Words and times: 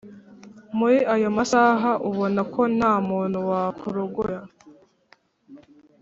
Muri 0.77 0.97
ayo 1.13 1.29
masaha 1.37 1.91
ubona 2.09 2.41
ko 2.53 2.61
nta 2.77 2.93
muntu 3.09 3.37
wakurogoya 3.49 4.41